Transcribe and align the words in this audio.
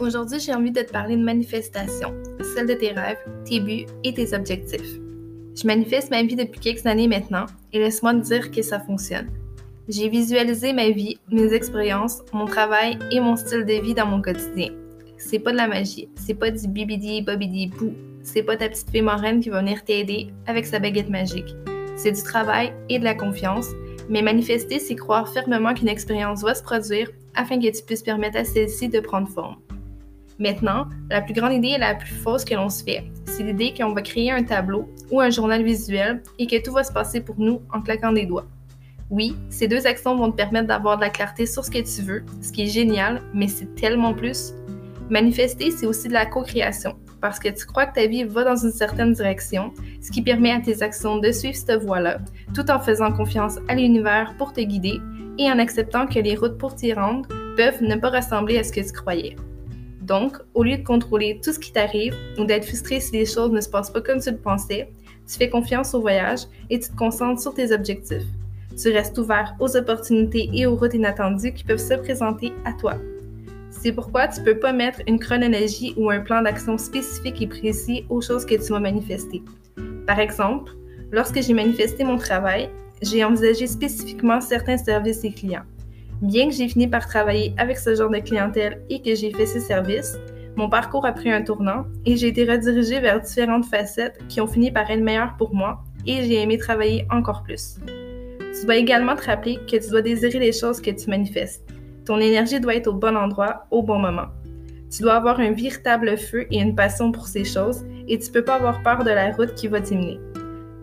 Aujourd'hui, 0.00 0.38
j'ai 0.38 0.54
envie 0.54 0.70
de 0.70 0.80
te 0.80 0.92
parler 0.92 1.16
de 1.16 1.24
manifestation, 1.24 2.14
celle 2.54 2.68
de 2.68 2.74
tes 2.74 2.92
rêves, 2.92 3.18
tes 3.44 3.58
buts 3.58 3.86
et 4.04 4.14
tes 4.14 4.32
objectifs. 4.32 5.00
Je 5.56 5.66
manifeste 5.66 6.10
ma 6.10 6.22
vie 6.22 6.36
depuis 6.36 6.60
quelques 6.60 6.86
années 6.86 7.08
maintenant 7.08 7.46
et 7.72 7.80
laisse-moi 7.80 8.14
te 8.14 8.20
dire 8.20 8.52
que 8.52 8.62
ça 8.62 8.78
fonctionne. 8.78 9.28
J'ai 9.88 10.08
visualisé 10.08 10.72
ma 10.72 10.90
vie, 10.90 11.18
mes 11.32 11.52
expériences, 11.52 12.22
mon 12.32 12.44
travail 12.44 12.96
et 13.10 13.18
mon 13.18 13.34
style 13.34 13.64
de 13.64 13.82
vie 13.82 13.94
dans 13.94 14.06
mon 14.06 14.22
quotidien. 14.22 14.68
C'est 15.16 15.40
pas 15.40 15.50
de 15.50 15.56
la 15.56 15.66
magie, 15.66 16.08
c'est 16.14 16.34
pas 16.34 16.52
du 16.52 16.68
bibidi 16.68 17.22
bobidi 17.22 17.66
bou, 17.66 17.92
c'est 18.22 18.44
pas 18.44 18.56
ta 18.56 18.68
petite 18.68 18.90
fille 18.90 19.02
moraine 19.02 19.40
qui 19.40 19.48
va 19.48 19.58
venir 19.62 19.84
t'aider 19.84 20.28
avec 20.46 20.66
sa 20.66 20.78
baguette 20.78 21.10
magique. 21.10 21.56
C'est 21.96 22.12
du 22.12 22.22
travail 22.22 22.72
et 22.88 23.00
de 23.00 23.04
la 23.04 23.16
confiance, 23.16 23.66
mais 24.08 24.22
manifester, 24.22 24.78
c'est 24.78 24.94
croire 24.94 25.28
fermement 25.28 25.74
qu'une 25.74 25.88
expérience 25.88 26.42
va 26.42 26.54
se 26.54 26.62
produire 26.62 27.10
afin 27.34 27.58
que 27.58 27.76
tu 27.76 27.82
puisses 27.82 28.04
permettre 28.04 28.36
à 28.36 28.44
celle-ci 28.44 28.88
de 28.88 29.00
prendre 29.00 29.28
forme. 29.28 29.56
Maintenant, 30.38 30.86
la 31.10 31.20
plus 31.20 31.34
grande 31.34 31.52
idée 31.52 31.70
et 31.70 31.78
la 31.78 31.96
plus 31.96 32.14
fausse 32.14 32.44
que 32.44 32.54
l'on 32.54 32.68
se 32.68 32.84
fait, 32.84 33.04
c'est 33.26 33.42
l'idée 33.42 33.74
qu'on 33.76 33.92
va 33.92 34.02
créer 34.02 34.30
un 34.30 34.44
tableau 34.44 34.88
ou 35.10 35.20
un 35.20 35.30
journal 35.30 35.64
visuel 35.64 36.22
et 36.38 36.46
que 36.46 36.62
tout 36.62 36.72
va 36.72 36.84
se 36.84 36.92
passer 36.92 37.20
pour 37.20 37.34
nous 37.38 37.60
en 37.72 37.80
claquant 37.80 38.12
des 38.12 38.24
doigts. 38.24 38.46
Oui, 39.10 39.34
ces 39.48 39.66
deux 39.66 39.86
actions 39.86 40.16
vont 40.16 40.30
te 40.30 40.36
permettre 40.36 40.68
d'avoir 40.68 40.96
de 40.96 41.02
la 41.02 41.10
clarté 41.10 41.46
sur 41.46 41.64
ce 41.64 41.70
que 41.70 41.78
tu 41.78 42.02
veux, 42.02 42.24
ce 42.40 42.52
qui 42.52 42.62
est 42.62 42.66
génial, 42.66 43.22
mais 43.34 43.48
c'est 43.48 43.74
tellement 43.74 44.14
plus. 44.14 44.52
Manifester, 45.10 45.70
c'est 45.70 45.86
aussi 45.86 46.08
de 46.08 46.12
la 46.12 46.26
co-création, 46.26 46.94
parce 47.20 47.38
que 47.38 47.48
tu 47.48 47.64
crois 47.64 47.86
que 47.86 47.94
ta 47.94 48.06
vie 48.06 48.24
va 48.24 48.44
dans 48.44 48.56
une 48.56 48.70
certaine 48.70 49.14
direction, 49.14 49.72
ce 50.02 50.10
qui 50.10 50.22
permet 50.22 50.52
à 50.52 50.60
tes 50.60 50.82
actions 50.82 51.16
de 51.16 51.32
suivre 51.32 51.56
cette 51.56 51.82
voie-là, 51.82 52.18
tout 52.54 52.70
en 52.70 52.78
faisant 52.78 53.10
confiance 53.10 53.56
à 53.68 53.74
l'univers 53.74 54.34
pour 54.36 54.52
te 54.52 54.60
guider 54.60 55.00
et 55.38 55.50
en 55.50 55.58
acceptant 55.58 56.06
que 56.06 56.18
les 56.18 56.36
routes 56.36 56.58
pour 56.58 56.76
t'y 56.76 56.92
rendre 56.92 57.26
peuvent 57.56 57.82
ne 57.82 57.96
pas 57.96 58.10
ressembler 58.10 58.58
à 58.58 58.62
ce 58.62 58.72
que 58.72 58.80
tu 58.80 58.92
croyais. 58.92 59.36
Donc, 60.08 60.38
au 60.54 60.64
lieu 60.64 60.78
de 60.78 60.82
contrôler 60.82 61.38
tout 61.44 61.52
ce 61.52 61.58
qui 61.58 61.70
t'arrive 61.70 62.14
ou 62.38 62.44
d'être 62.44 62.64
frustré 62.64 62.98
si 62.98 63.12
les 63.12 63.26
choses 63.26 63.52
ne 63.52 63.60
se 63.60 63.68
passent 63.68 63.90
pas 63.90 64.00
comme 64.00 64.20
tu 64.20 64.30
le 64.30 64.38
pensais, 64.38 64.90
tu 65.28 65.36
fais 65.36 65.50
confiance 65.50 65.92
au 65.94 66.00
voyage 66.00 66.40
et 66.70 66.78
tu 66.78 66.88
te 66.88 66.96
concentres 66.96 67.42
sur 67.42 67.52
tes 67.52 67.72
objectifs. 67.72 68.24
Tu 68.80 68.90
restes 68.90 69.18
ouvert 69.18 69.54
aux 69.60 69.76
opportunités 69.76 70.48
et 70.54 70.64
aux 70.64 70.76
routes 70.76 70.94
inattendues 70.94 71.52
qui 71.52 71.62
peuvent 71.62 71.76
se 71.76 71.94
présenter 71.94 72.54
à 72.64 72.72
toi. 72.72 72.94
C'est 73.70 73.92
pourquoi 73.92 74.28
tu 74.28 74.40
ne 74.40 74.46
peux 74.46 74.58
pas 74.58 74.72
mettre 74.72 75.02
une 75.06 75.18
chronologie 75.18 75.92
ou 75.98 76.10
un 76.10 76.20
plan 76.20 76.40
d'action 76.40 76.78
spécifique 76.78 77.42
et 77.42 77.46
précis 77.46 78.06
aux 78.08 78.22
choses 78.22 78.46
que 78.46 78.54
tu 78.54 78.72
vas 78.72 78.80
manifester. 78.80 79.42
Par 80.06 80.18
exemple, 80.20 80.72
lorsque 81.12 81.42
j'ai 81.42 81.52
manifesté 81.52 82.02
mon 82.02 82.16
travail, 82.16 82.70
j'ai 83.02 83.22
envisagé 83.24 83.66
spécifiquement 83.66 84.40
certains 84.40 84.78
services 84.78 85.22
et 85.24 85.32
clients. 85.32 85.66
Bien 86.20 86.48
que 86.48 86.54
j'ai 86.54 86.68
fini 86.68 86.88
par 86.88 87.06
travailler 87.06 87.54
avec 87.58 87.78
ce 87.78 87.94
genre 87.94 88.10
de 88.10 88.18
clientèle 88.18 88.82
et 88.90 89.00
que 89.00 89.14
j'ai 89.14 89.30
fait 89.30 89.46
ces 89.46 89.60
services, 89.60 90.18
mon 90.56 90.68
parcours 90.68 91.06
a 91.06 91.12
pris 91.12 91.30
un 91.30 91.42
tournant 91.42 91.84
et 92.04 92.16
j'ai 92.16 92.26
été 92.26 92.44
redirigée 92.44 92.98
vers 92.98 93.20
différentes 93.20 93.66
facettes 93.66 94.18
qui 94.28 94.40
ont 94.40 94.48
fini 94.48 94.72
par 94.72 94.90
être 94.90 95.00
meilleures 95.00 95.36
pour 95.36 95.54
moi 95.54 95.84
et 96.06 96.24
j'ai 96.24 96.42
aimé 96.42 96.58
travailler 96.58 97.06
encore 97.12 97.44
plus. 97.44 97.76
Tu 98.58 98.66
dois 98.66 98.76
également 98.76 99.14
te 99.14 99.26
rappeler 99.26 99.60
que 99.70 99.76
tu 99.76 99.90
dois 99.90 100.02
désirer 100.02 100.40
les 100.40 100.52
choses 100.52 100.80
que 100.80 100.90
tu 100.90 101.08
manifestes. 101.08 101.64
Ton 102.04 102.18
énergie 102.18 102.58
doit 102.58 102.74
être 102.74 102.88
au 102.88 102.94
bon 102.94 103.16
endroit, 103.16 103.66
au 103.70 103.84
bon 103.84 104.00
moment. 104.00 104.26
Tu 104.90 105.02
dois 105.02 105.14
avoir 105.14 105.38
un 105.38 105.52
véritable 105.52 106.16
feu 106.18 106.46
et 106.50 106.58
une 106.58 106.74
passion 106.74 107.12
pour 107.12 107.28
ces 107.28 107.44
choses 107.44 107.84
et 108.08 108.18
tu 108.18 108.32
peux 108.32 108.42
pas 108.42 108.56
avoir 108.56 108.82
peur 108.82 109.04
de 109.04 109.10
la 109.10 109.30
route 109.30 109.54
qui 109.54 109.68
va 109.68 109.80
t'éminer. 109.80 110.18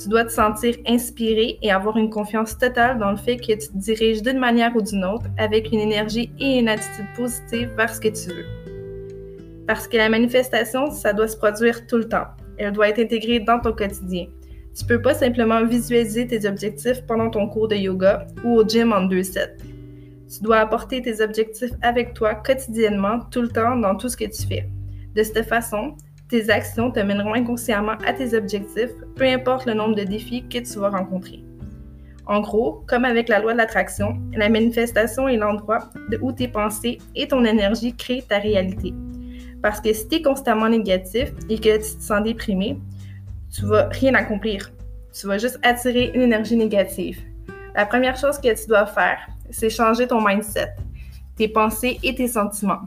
Tu 0.00 0.08
dois 0.08 0.24
te 0.24 0.30
sentir 0.30 0.76
inspiré 0.86 1.58
et 1.60 1.72
avoir 1.72 1.96
une 1.96 2.08
confiance 2.08 2.56
totale 2.56 2.98
dans 2.98 3.10
le 3.10 3.16
fait 3.16 3.36
que 3.36 3.52
tu 3.52 3.68
te 3.68 3.76
diriges 3.76 4.22
d'une 4.22 4.38
manière 4.38 4.76
ou 4.76 4.80
d'une 4.80 5.04
autre 5.04 5.26
avec 5.38 5.72
une 5.72 5.80
énergie 5.80 6.30
et 6.38 6.58
une 6.58 6.68
attitude 6.68 7.06
positive 7.16 7.70
vers 7.76 7.92
ce 7.92 8.00
que 8.00 8.08
tu 8.08 8.28
veux. 8.28 8.46
Parce 9.66 9.88
que 9.88 9.96
la 9.96 10.08
manifestation, 10.08 10.92
ça 10.92 11.12
doit 11.12 11.26
se 11.26 11.36
produire 11.36 11.84
tout 11.88 11.96
le 11.96 12.08
temps. 12.08 12.26
Elle 12.58 12.72
doit 12.72 12.88
être 12.88 13.00
intégrée 13.00 13.40
dans 13.40 13.58
ton 13.58 13.72
quotidien. 13.72 14.26
Tu 14.78 14.84
peux 14.84 15.02
pas 15.02 15.14
simplement 15.14 15.64
visualiser 15.64 16.28
tes 16.28 16.48
objectifs 16.48 17.04
pendant 17.06 17.30
ton 17.30 17.48
cours 17.48 17.66
de 17.66 17.74
yoga 17.74 18.24
ou 18.44 18.60
au 18.60 18.64
gym 18.64 18.92
en 18.92 19.02
deux 19.02 19.24
sets. 19.24 19.56
Tu 20.32 20.42
dois 20.42 20.58
apporter 20.58 21.02
tes 21.02 21.20
objectifs 21.20 21.72
avec 21.82 22.14
toi 22.14 22.36
quotidiennement, 22.36 23.20
tout 23.32 23.42
le 23.42 23.48
temps, 23.48 23.74
dans 23.74 23.96
tout 23.96 24.08
ce 24.08 24.16
que 24.16 24.26
tu 24.26 24.46
fais. 24.46 24.68
De 25.16 25.22
cette 25.24 25.48
façon, 25.48 25.96
tes 26.28 26.50
actions 26.50 26.90
te 26.90 27.00
mèneront 27.00 27.34
inconsciemment 27.34 27.96
à 28.06 28.12
tes 28.12 28.36
objectifs, 28.36 28.90
peu 29.16 29.24
importe 29.24 29.66
le 29.66 29.74
nombre 29.74 29.94
de 29.94 30.04
défis 30.04 30.44
que 30.48 30.58
tu 30.58 30.78
vas 30.78 30.90
rencontrer. 30.90 31.42
En 32.26 32.40
gros, 32.40 32.84
comme 32.86 33.06
avec 33.06 33.28
la 33.28 33.40
loi 33.40 33.54
de 33.54 33.58
l'attraction, 33.58 34.20
la 34.34 34.50
manifestation 34.50 35.28
est 35.28 35.38
l'endroit 35.38 35.88
où 36.20 36.30
tes 36.30 36.48
pensées 36.48 36.98
et 37.14 37.26
ton 37.26 37.44
énergie 37.44 37.94
créent 37.96 38.24
ta 38.28 38.38
réalité. 38.38 38.92
Parce 39.62 39.80
que 39.80 39.92
si 39.92 40.06
tu 40.08 40.16
es 40.16 40.22
constamment 40.22 40.68
négatif 40.68 41.32
et 41.48 41.58
que 41.58 41.76
tu 41.76 41.96
te 41.96 42.02
sens 42.02 42.22
déprimé, 42.22 42.78
tu 43.50 43.64
vas 43.64 43.88
rien 43.88 44.14
accomplir. 44.14 44.70
Tu 45.18 45.26
vas 45.26 45.38
juste 45.38 45.58
attirer 45.62 46.12
une 46.14 46.20
énergie 46.20 46.56
négative. 46.56 47.18
La 47.74 47.86
première 47.86 48.16
chose 48.16 48.38
que 48.38 48.54
tu 48.60 48.68
dois 48.68 48.86
faire, 48.86 49.18
c'est 49.50 49.70
changer 49.70 50.06
ton 50.06 50.20
mindset, 50.20 50.74
tes 51.36 51.48
pensées 51.48 51.98
et 52.02 52.14
tes 52.14 52.28
sentiments. 52.28 52.82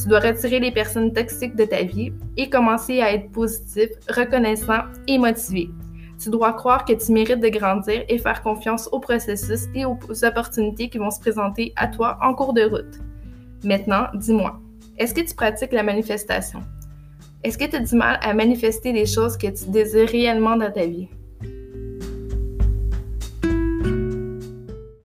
Tu 0.00 0.08
dois 0.08 0.20
retirer 0.20 0.60
les 0.60 0.70
personnes 0.70 1.12
toxiques 1.12 1.56
de 1.56 1.64
ta 1.64 1.82
vie 1.82 2.12
et 2.38 2.48
commencer 2.48 3.02
à 3.02 3.12
être 3.12 3.30
positif, 3.32 3.90
reconnaissant 4.08 4.84
et 5.06 5.18
motivé. 5.18 5.68
Tu 6.18 6.30
dois 6.30 6.54
croire 6.54 6.86
que 6.86 6.94
tu 6.94 7.12
mérites 7.12 7.40
de 7.40 7.48
grandir 7.48 8.04
et 8.08 8.18
faire 8.18 8.42
confiance 8.42 8.88
au 8.92 9.00
processus 9.00 9.66
et 9.74 9.84
aux 9.84 9.98
opportunités 10.24 10.88
qui 10.88 10.96
vont 10.96 11.10
se 11.10 11.20
présenter 11.20 11.74
à 11.76 11.88
toi 11.88 12.18
en 12.22 12.34
cours 12.34 12.54
de 12.54 12.62
route. 12.62 12.98
Maintenant, 13.62 14.06
dis-moi, 14.14 14.58
est-ce 14.96 15.12
que 15.12 15.20
tu 15.20 15.34
pratiques 15.34 15.72
la 15.72 15.82
manifestation? 15.82 16.60
Est-ce 17.44 17.58
que 17.58 17.64
tu 17.64 17.76
as 17.76 17.80
du 17.80 17.94
mal 17.94 18.18
à 18.22 18.32
manifester 18.32 18.92
les 18.92 19.06
choses 19.06 19.36
que 19.36 19.48
tu 19.48 19.70
désires 19.70 20.08
réellement 20.08 20.56
dans 20.56 20.70
ta 20.70 20.86
vie? 20.86 21.08